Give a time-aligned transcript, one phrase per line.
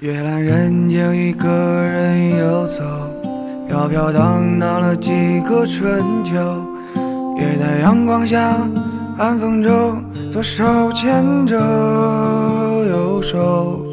[0.00, 2.84] 夜阑人静，一个人游走，
[3.66, 6.62] 飘飘荡荡了几个春秋。
[7.36, 8.56] 也在阳光下，
[9.16, 10.00] 寒风中，
[10.30, 11.58] 左手牵着
[12.88, 13.84] 右手。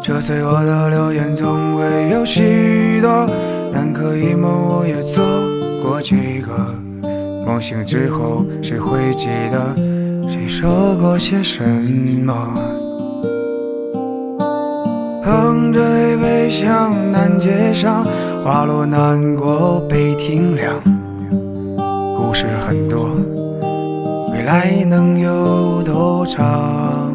[0.00, 3.26] 这岁我的流言总会有许多，
[3.72, 5.24] 南柯一梦我也做
[5.82, 6.72] 过几个。
[7.44, 9.74] 梦醒之后，谁会记得
[10.28, 11.64] 谁说过些什
[12.24, 12.75] 么？
[15.26, 18.04] 捧着一杯香，南街上，
[18.44, 20.72] 花落南国北亭凉。
[22.16, 23.10] 故事很多，
[24.32, 27.12] 未来能有多长？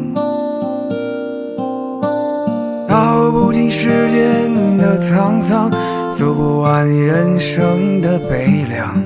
[2.86, 5.70] 道不尽世间的沧桑，
[6.12, 9.02] 诉不完人生的悲凉。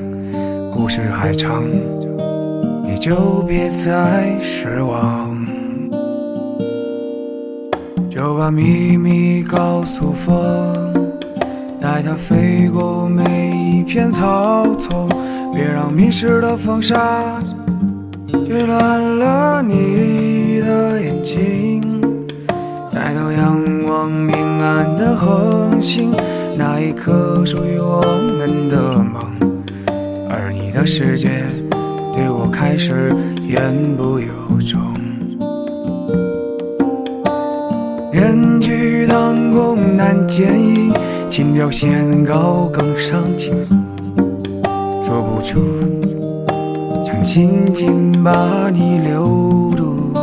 [0.75, 1.62] 故事还长，
[2.83, 5.55] 你就别再失望。
[8.17, 10.33] 就把秘密告诉风，
[11.78, 13.22] 带它飞过每
[13.55, 15.06] 一片草丛，
[15.53, 17.42] 别让迷失的风沙
[18.48, 21.83] 晕乱了你的眼睛。
[22.91, 26.11] 抬头仰望明暗的恒星，
[26.56, 28.00] 那一颗属于我
[28.39, 29.20] 们的梦，
[30.31, 31.44] 而你的世界
[32.14, 33.14] 对我开始
[33.47, 33.61] 言
[33.94, 34.27] 不由
[34.67, 34.95] 衷。
[38.17, 40.91] 人去当空难见影，
[41.28, 43.53] 情调弦高更伤情。
[45.05, 45.61] 说不出，
[47.05, 50.14] 想紧紧把你留住。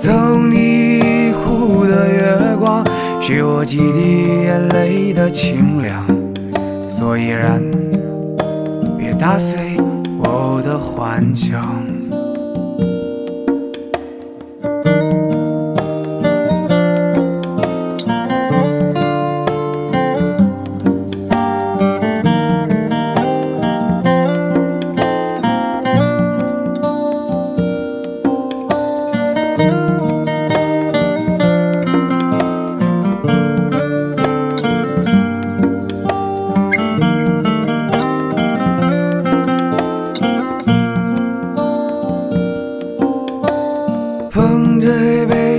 [0.00, 2.84] 赠你一壶的月光，
[3.20, 6.04] 许我几滴眼泪的清凉。
[6.88, 7.62] 所以然，
[8.98, 9.76] 别打碎
[10.18, 11.64] 我的幻想。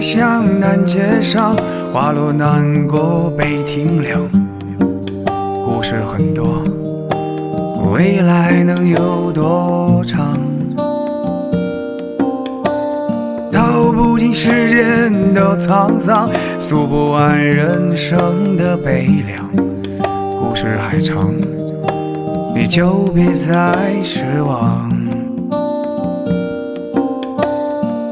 [0.02, 1.56] 一杯香，南街上，
[1.94, 4.20] 花落南国北亭凉。
[5.64, 6.64] 故事很多，
[7.94, 10.40] 未来能有多长？
[13.52, 16.28] 道不尽世间的沧桑，
[16.60, 19.48] 诉不完人生的悲凉。
[20.42, 21.32] 故事还长，
[22.56, 25.01] 你就别再失望。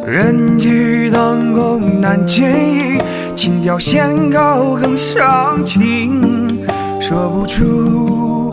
[0.10, 3.00] 人去当空难见影，
[3.36, 6.60] 情调线高更伤情。
[7.00, 8.50] 说不出，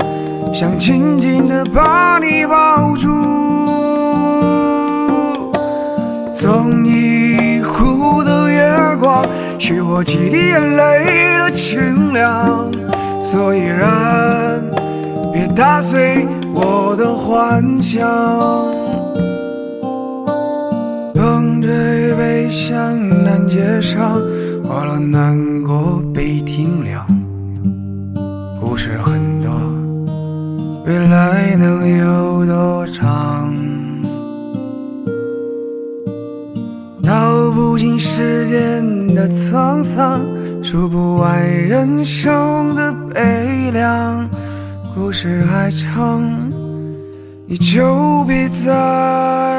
[0.52, 3.08] 想紧紧地把你抱住。
[6.30, 9.24] 送你一壶的月光，
[9.58, 12.70] 许我几滴眼泪的清凉。
[13.24, 14.62] 所以然，
[15.32, 18.06] 别打碎我的幻想。
[22.50, 24.20] 向，南街上，
[24.64, 27.06] 花落南国北亭凉。
[28.60, 29.50] 故事很多，
[30.84, 33.54] 未来能有多长？
[37.02, 40.20] 道不尽世间的沧桑，
[40.62, 44.28] 数不完人生的悲凉。
[44.94, 46.22] 故事还长，
[47.46, 49.55] 你就别再。